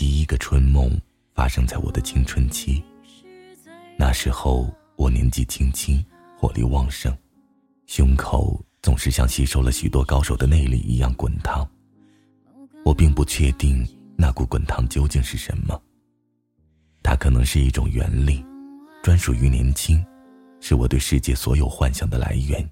[0.00, 0.98] 第一个春梦
[1.34, 2.82] 发生在我的青春期，
[3.98, 6.02] 那时候我年纪轻轻，
[6.38, 7.14] 活力旺盛，
[7.84, 11.68] 胸口总是像吸收了许多高手的内力一样滚烫。
[12.82, 15.78] 我并不确定那股滚烫究竟是什么，
[17.02, 18.42] 它可能是一种原力，
[19.02, 20.02] 专属于年轻，
[20.62, 22.66] 是我对世界所有幻想的来源。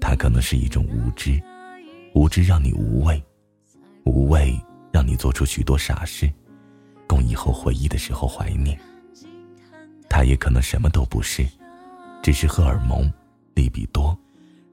[0.00, 1.38] 它可能是一种无知，
[2.14, 3.22] 无知让你无畏，
[4.06, 4.58] 无畏
[4.92, 6.30] 让你做出许多傻事，
[7.06, 8.78] 供以后回忆的时候怀念。
[10.08, 11.46] 他也可能什么都不是，
[12.22, 13.12] 只是荷尔蒙、
[13.54, 14.16] 利比多，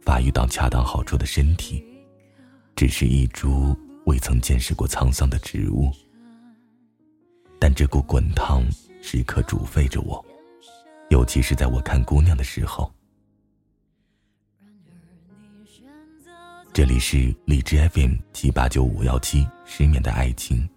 [0.02, 1.84] 发育到恰当好处的身体，
[2.76, 5.91] 只是一株未曾见识过沧桑的植物。
[7.60, 8.63] 但这股滚烫
[9.02, 10.24] 时刻煮沸着我，
[11.10, 12.91] 尤其是在我看姑娘的时候。
[16.76, 20.70] 这里是荔枝 FM 七八九五幺七，失眠的爱情，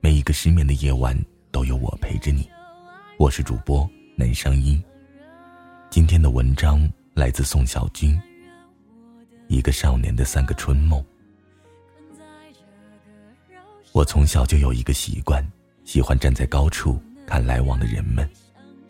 [0.00, 1.16] 每一个失眠的夜晚
[1.52, 2.50] 都有我陪着你。
[3.18, 4.82] 我是主播南商音。
[5.90, 8.20] 今天的文章来自宋小军。
[9.46, 11.00] 一个少年的三个春梦。
[13.92, 15.40] 我从小就有一个习惯，
[15.84, 18.28] 喜欢站在高处看来往的人们，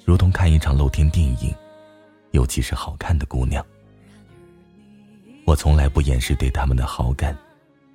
[0.02, 1.54] 如同看一场露天电影，
[2.30, 3.62] 尤其是好看的姑娘。
[5.46, 7.36] 我从来不掩饰对他们的好感，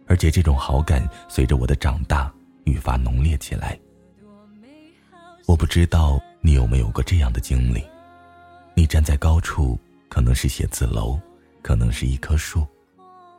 [0.06, 2.32] 而且这种好感随着我的长大
[2.66, 3.78] 愈发浓烈起来。
[5.48, 7.84] 我不知道你有没有过这样的经历：
[8.76, 11.20] 你站在高处，可能是写字楼，
[11.64, 12.66] 可能是一棵树，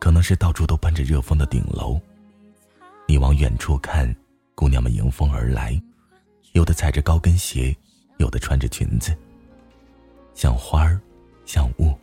[0.01, 2.01] 可能是到处都喷着热风的顶楼。
[3.07, 4.13] 你往远处看，
[4.57, 5.81] 姑娘们迎风而来，
[6.53, 7.77] 有的踩着高跟鞋，
[8.19, 9.17] 有的穿着裙子，
[10.35, 11.01] 像花儿，
[11.47, 11.97] 像雾。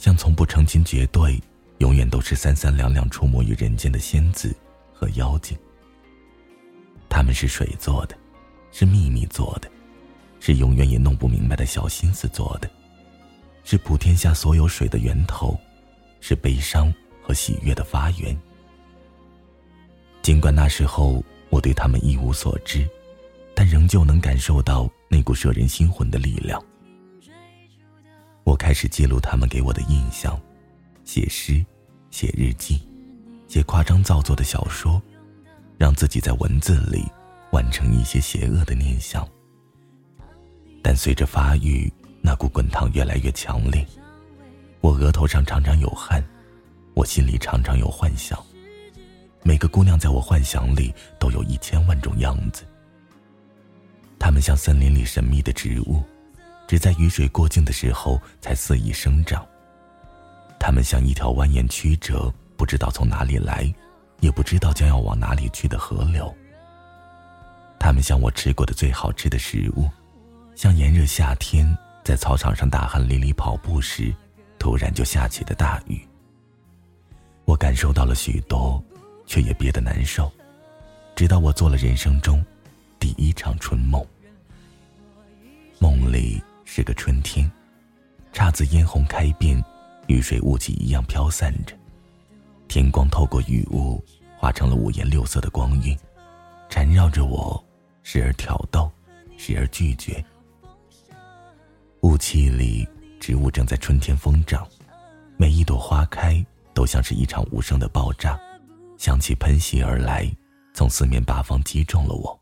[0.00, 1.38] 像从不成群结队，
[1.76, 4.56] 永远都是三三两两出没于人间的仙子
[4.94, 5.54] 和妖精。
[7.06, 8.16] 他们是水做的，
[8.72, 9.70] 是秘密做的，
[10.40, 12.70] 是永远也弄不明白的小心思做的，
[13.62, 15.54] 是普天下所有水的源头，
[16.18, 16.90] 是悲伤
[17.22, 18.34] 和喜悦的发源。
[20.22, 22.88] 尽管那时候我对他们一无所知，
[23.54, 26.58] 但仍旧能感受到那股摄人心魂的力量。
[28.50, 30.36] 我开始记录他们给我的印象，
[31.04, 31.64] 写诗，
[32.10, 32.80] 写日记，
[33.46, 35.00] 写夸张造作的小说，
[35.78, 37.04] 让自己在文字里
[37.52, 39.24] 完成一些邪恶的念想。
[40.82, 43.86] 但随着发育，那股滚烫越来越强烈，
[44.80, 46.20] 我额头上常常有汗，
[46.94, 48.36] 我心里常常有幻想。
[49.44, 52.64] 每个姑娘在我幻想里都有一千万种样子，
[54.18, 56.02] 她们像森林里神秘的植物。
[56.70, 59.44] 只在雨水过境的时候才肆意生长。
[60.56, 63.68] 它们像一条蜿蜒曲折、不知道从哪里来，
[64.20, 66.32] 也不知道将要往哪里去的河流。
[67.76, 69.90] 它们像我吃过的最好吃的食物，
[70.54, 74.14] 像炎热夏天在操场上大汗淋漓跑步时，
[74.56, 76.00] 突然就下起的大雨。
[77.46, 78.80] 我感受到了许多，
[79.26, 80.30] 却也憋得难受，
[81.16, 82.40] 直到我做了人生中
[83.00, 84.06] 第一场春梦。
[85.80, 86.40] 梦里。
[86.72, 87.50] 是个春天，
[88.32, 89.60] 姹紫嫣红开遍，
[90.06, 91.76] 雨水雾气一样飘散着，
[92.68, 94.00] 天光透过雨雾，
[94.38, 95.98] 化成了五颜六色的光晕，
[96.68, 97.60] 缠绕着我，
[98.04, 98.88] 时而挑逗，
[99.36, 100.24] 时而拒绝。
[102.02, 102.88] 雾气里，
[103.18, 104.64] 植物正在春天疯长，
[105.36, 108.38] 每一朵花开都像是一场无声的爆炸，
[108.96, 110.32] 香气喷袭而来，
[110.72, 112.40] 从四面八方击中了我。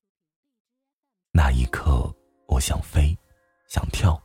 [1.32, 2.14] 那一刻，
[2.46, 3.16] 我想飞。
[3.68, 4.20] 想跳，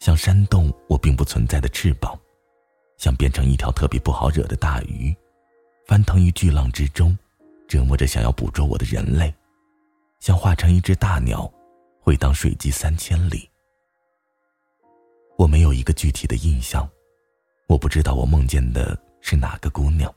[0.00, 2.18] 想扇动我并不存在的翅膀，
[2.96, 5.14] 想变成一条特别不好惹的大鱼，
[5.86, 7.16] 翻腾于巨浪之中，
[7.68, 9.32] 折磨着想要捕捉我的人类，
[10.20, 11.52] 想化成一只大鸟，
[12.00, 13.48] 回荡水际三千里。
[15.36, 16.88] 我没有一个具体的印象，
[17.68, 20.12] 我不知道我梦见的是哪个姑娘，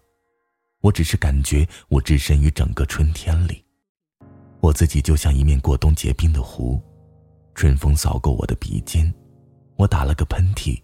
[0.79, 3.65] 我只是感觉我置身于整个春天里，
[4.61, 6.81] 我自己就像一面过冬结冰的湖。
[7.53, 9.13] 春风扫过我的鼻尖，
[9.75, 10.81] 我打了个喷嚏，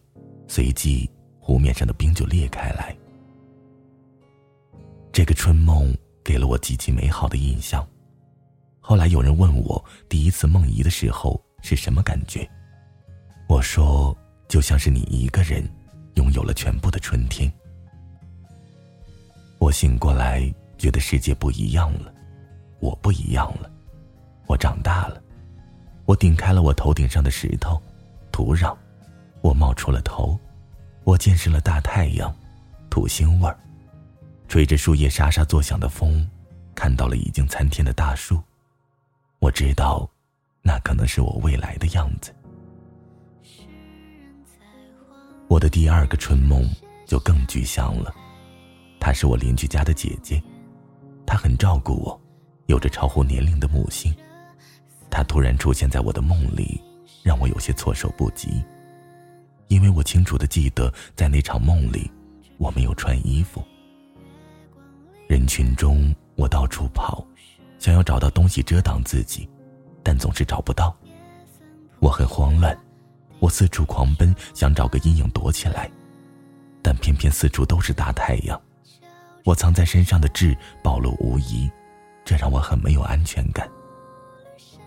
[0.48, 1.10] 随即
[1.40, 2.96] 湖面上的冰就裂开来。
[5.12, 7.88] 这个春梦给了我极其美好的印象。
[8.80, 12.48] 后来有人问我第一次梦遗的时候是什么感觉，
[13.50, 14.16] 我说
[14.48, 15.68] 就像是你一个人
[16.16, 17.52] 拥有了全部的春天。
[19.58, 22.14] 我醒过来，觉得世界不一样了，
[22.80, 23.72] 我不一样了，
[24.46, 25.22] 我长大了。
[26.07, 27.80] 我顶开了我头顶上的石头、
[28.31, 28.74] 土壤，
[29.42, 30.39] 我冒出了头，
[31.04, 32.33] 我见识了大太阳、
[32.89, 33.59] 土腥味儿，
[34.48, 36.25] 吹着树叶沙沙作响的风，
[36.74, 38.42] 看到了已经参天的大树。
[39.39, 40.09] 我知道，
[40.62, 42.33] 那可能是我未来的样子。
[45.50, 46.69] 我的第二个春梦
[47.06, 48.15] 就更具象了，
[48.98, 50.42] 她是我邻居家的姐姐，
[51.25, 52.18] 她很照顾我，
[52.68, 54.15] 有着超乎年龄的母性。
[55.18, 56.80] 他突然出现在我的梦里，
[57.24, 58.64] 让我有些措手不及，
[59.68, 62.12] 因为我清楚的记得，在那场梦里，
[62.60, 63.64] 我没有穿衣服。
[65.28, 67.25] 人群中，我到处跑，
[67.80, 69.50] 想要找到东西遮挡自己，
[70.04, 70.96] 但总是找不到，
[71.98, 72.78] 我很慌乱。
[73.40, 75.90] 我四处狂奔，想找个阴影躲起来，
[76.84, 78.62] 但偏偏四处都是大太阳。
[79.46, 81.68] 我藏在身上的痣暴露无遗，
[82.24, 83.68] 这让我很没有安全感。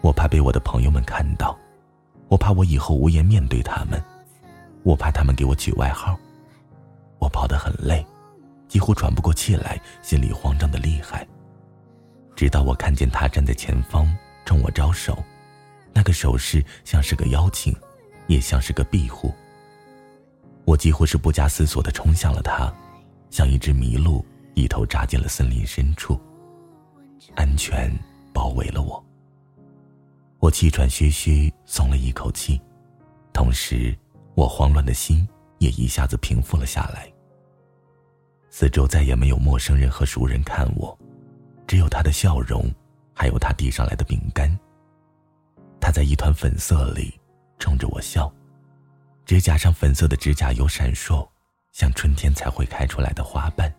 [0.01, 1.59] 我怕被我的朋友们看到，
[2.29, 4.03] 我怕我以后无颜面对他们，
[4.83, 6.19] 我怕他们给我取外号。
[7.19, 8.05] 我跑得很累，
[8.69, 11.27] 几乎喘不过气来，心里慌张的厉害。
[12.35, 14.09] 直到我看见他站在前方，
[14.45, 15.23] 冲我招手，
[15.93, 17.75] 那个手势像是个邀请。
[18.27, 19.35] 也像是个庇护。
[20.65, 22.73] 我几乎是不加思索的冲向了他，
[23.29, 24.25] 像一只麋鹿，
[24.55, 26.17] 一头扎进了森林深处。
[27.35, 27.93] 安全
[28.33, 29.05] 包围了我。
[30.41, 32.61] 我气喘吁吁，松了一口气，
[33.33, 33.97] 同时
[34.35, 35.29] 我慌乱的心
[35.59, 37.09] 也一下子平复了下来。
[38.51, 40.99] 四周再也没有陌生人和熟人看我，
[41.67, 42.69] 只有他的笑容，
[43.15, 44.51] 还有他递上来的饼干。
[45.81, 47.15] 他在一团粉色里。
[47.59, 48.33] 冲着我笑，
[49.27, 51.29] 指甲上粉色的指甲油闪烁，
[51.73, 53.71] 像春天才会开出来的花瓣。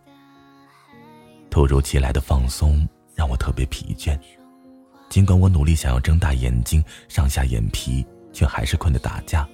[1.49, 4.15] 突如其来的放松让我特别疲倦，
[5.11, 9.45] 尽管我努力想要睁大眼睛，上下眼皮却还是困得打架。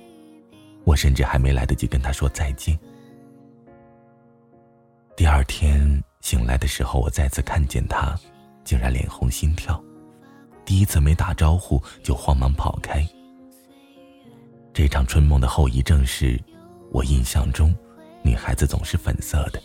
[0.83, 2.77] 我甚至还没来得及跟他说再见。
[5.15, 8.15] 第二天醒来的时候，我再次看见他，
[8.63, 9.83] 竟然脸红心跳，
[10.63, 13.03] 第一次没打招呼就慌忙跑开。
[14.71, 16.39] 这场春梦的后遗症是，
[16.91, 17.75] 我印象中，
[18.21, 19.59] 女孩子总是粉色的。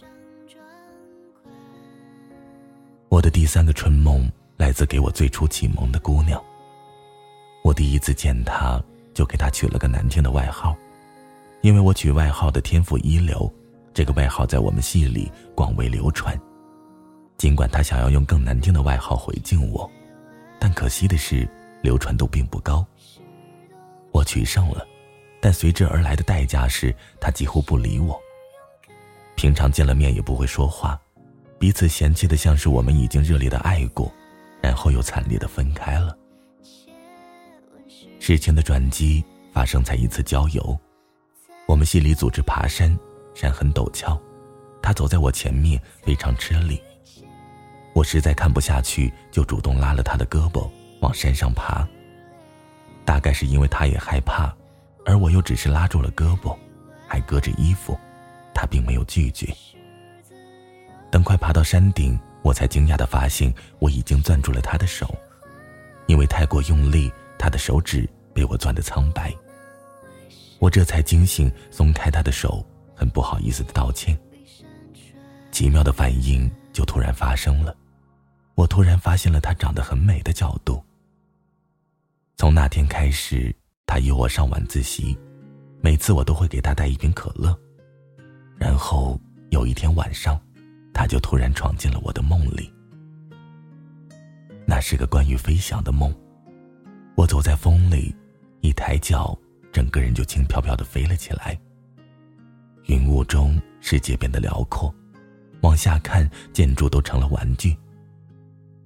[3.10, 4.26] 我的第三个春梦
[4.62, 6.40] 来自给我最初启蒙的姑娘。
[7.64, 8.80] 我第一次见她，
[9.12, 10.76] 就给她取了个难听的外号，
[11.62, 13.52] 因为我取外号的天赋一流，
[13.92, 16.40] 这个外号在我们系里广为流传。
[17.38, 19.90] 尽管她想要用更难听的外号回敬我，
[20.60, 21.44] 但可惜的是，
[21.82, 22.86] 流传度并不高。
[24.12, 24.86] 我取胜了。
[25.40, 28.16] 但随之而来的代价是他几乎不理我。
[29.34, 30.96] 平常见了面也不会说话，
[31.58, 34.08] 彼此嫌弃的像是我们已经热烈的爱过，
[34.62, 36.16] 然后又惨烈的分开了。
[38.20, 39.22] 事情的转机
[39.52, 40.78] 发生在一次郊游，
[41.66, 42.96] 我们系里组织爬山，
[43.34, 44.18] 山很陡峭，
[44.80, 46.80] 他走在我前面非常吃力，
[47.92, 50.70] 我实在看不下去，就主动拉了他的胳膊
[51.00, 51.86] 往山上爬。
[53.04, 54.54] 大概是因为他也害怕。
[55.04, 56.56] 而我又只是拉住了胳膊，
[57.08, 57.98] 还隔着衣服，
[58.54, 59.52] 他并没有拒绝。
[61.10, 65.14] 等快爬到山顶，我才惊讶的发现我已经攥住了他的手，
[66.06, 69.34] 因为太过用力，他的手指被我攥得苍白。
[70.58, 74.18] 我这才惊醒，松开他的手，很不好意思的道歉。
[75.50, 77.76] 奇妙的反应就突然发生了，
[78.54, 80.84] 我突然发现了她长得很美的角度。
[82.36, 83.54] 从那天开始。
[83.84, 85.14] 他约我上晚自习，
[85.82, 87.54] 每次我都会给他带一瓶可乐。
[88.56, 89.20] 然后
[89.50, 90.40] 有一天晚上，
[90.92, 92.72] 他就突然闯进了我的梦里。
[94.66, 96.14] 那是个关于飞翔的梦，
[97.16, 98.14] 我走在风里，
[98.60, 99.36] 一抬脚，
[99.72, 101.58] 整个人就轻飘飘的飞了起来。
[102.86, 104.94] 云雾中，世界变得辽阔，
[105.62, 107.76] 往下看，建筑都成了玩具。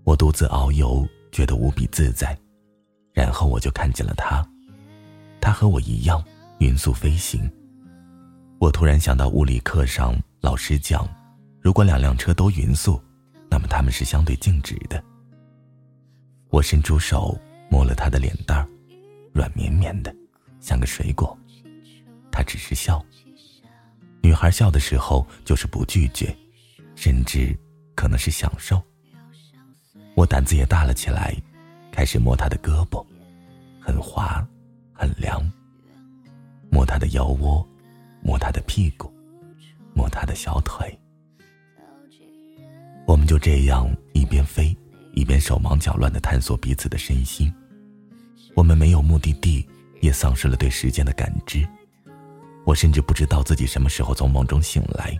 [0.05, 2.37] 我独自遨游，觉得无比自在。
[3.13, 4.47] 然后我就看见了他。
[5.41, 6.23] 他和我一样，
[6.59, 7.51] 匀速飞行。
[8.59, 11.09] 我突然想到物理课上老师讲，
[11.67, 13.03] 如果两辆车都匀速，
[13.51, 15.03] 那么它们是相对静止的。
[16.49, 17.37] 我伸出手
[17.69, 18.69] 摸了他的脸蛋儿，
[19.33, 20.15] 软绵绵的，
[20.61, 21.37] 像个水果。
[22.31, 23.05] 他只是笑。
[24.23, 26.33] 女孩笑的时候就是不拒绝，
[26.95, 27.53] 甚至
[27.97, 28.81] 可能是享受。
[30.15, 31.35] 我胆子也大了起来，
[31.91, 33.05] 开始摸他的胳膊，
[33.81, 34.47] 很滑。
[34.93, 35.43] 很凉。
[36.71, 37.69] 摸他的腰窝，
[38.23, 39.13] 摸他的屁股，
[39.97, 40.97] 摸他的小腿。
[43.07, 44.77] 我们就这样一边飞，
[45.15, 47.53] 一边手忙脚乱的探索彼此的身心。
[48.55, 49.67] 我们没有目的地，
[50.01, 51.67] 也丧失了对时间的感知。
[52.65, 55.17] 我甚至不知道自己什么时候从梦中醒来。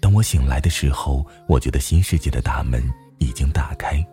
[0.00, 4.06] 当我醒来的时候，我觉得新世界的大门已经打开，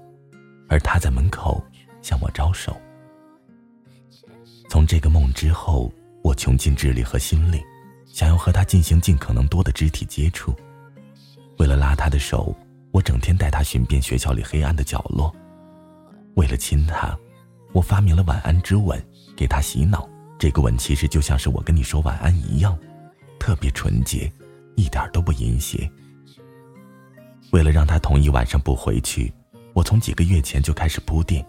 [0.67, 1.63] 而他在门口
[2.01, 2.75] 向我招手。
[4.69, 5.93] 从这个梦之后，
[6.23, 7.61] 我穷尽智力和心力，
[8.07, 10.51] 想要和他进行尽可能多的肢体接触。
[11.57, 12.55] 为了拉他的手，
[12.91, 15.33] 我整天带他寻遍学校里黑暗的角落。
[16.35, 17.17] 为了亲他，
[17.71, 19.01] 我发明了晚安之吻，
[19.35, 20.07] 给他洗脑。
[20.37, 22.77] 这个吻其实就像是我跟你说晚安一样，
[23.39, 24.31] 特别纯洁，
[24.75, 25.89] 一点都不淫邪。
[27.51, 29.33] 为了让他同意晚上不回去，
[29.73, 31.45] 我从几个月前就开始铺垫，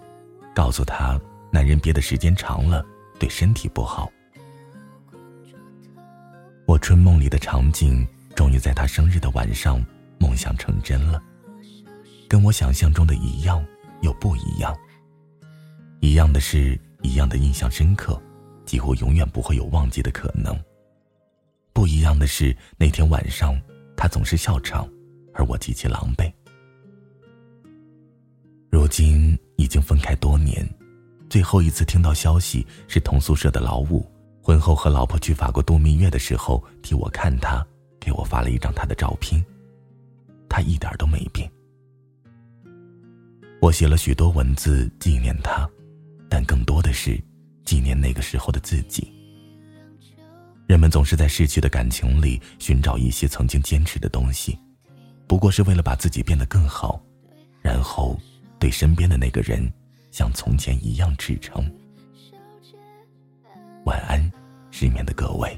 [0.54, 1.20] 告诉他
[1.50, 2.84] 男人憋的时间长了
[3.18, 4.08] 对身体不好。
[6.64, 9.84] 我春梦里的场景终于在他生日的晚上
[10.18, 11.22] 梦想成真了，
[12.28, 13.64] 跟我想象中的一样
[14.02, 14.76] 又不一样。
[16.00, 18.20] 一样的是一样的印象深刻，
[18.64, 20.58] 几乎永远不会有忘记的可能。
[21.72, 23.54] 不一样的是那天晚上
[23.96, 24.88] 他总是笑场。
[25.38, 26.32] 而我极其狼狈。
[28.70, 30.66] 如今已经分开多年，
[31.28, 34.10] 最后一次听到消息是同宿舍的老五
[34.42, 37.62] 婚后和老婆去法国度蜜月的时候替我看他，
[38.00, 39.44] 给我发了一张他的照片。
[40.56, 41.46] 他一点都没变。
[43.60, 45.68] 我写了许多文字纪念他，
[46.30, 47.22] 但更多的是
[47.62, 49.12] 纪念那个时候的自己。
[50.66, 54.58] 人们总是在逝去的感情里寻找一些曾经坚持的东西。
[55.26, 57.04] 不过是为了把自己变得更好，
[57.60, 58.18] 然后
[58.58, 59.70] 对身边的那个人
[60.10, 61.70] 像从前一样赤诚。
[63.84, 64.32] 晚安，
[64.70, 65.54] 失眠的各位。